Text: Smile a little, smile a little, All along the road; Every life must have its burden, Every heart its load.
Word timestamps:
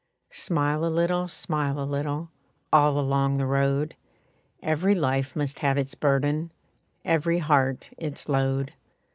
Smile 0.33 0.83
a 0.83 0.89
little, 0.89 1.27
smile 1.27 1.79
a 1.79 1.85
little, 1.85 2.31
All 2.73 2.99
along 2.99 3.37
the 3.37 3.45
road; 3.45 3.95
Every 4.63 4.95
life 4.95 5.35
must 5.35 5.59
have 5.59 5.77
its 5.77 5.93
burden, 5.93 6.51
Every 7.05 7.37
heart 7.37 7.91
its 7.99 8.27
load. 8.27 8.73